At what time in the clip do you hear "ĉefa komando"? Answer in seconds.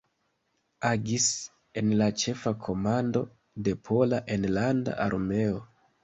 2.21-3.21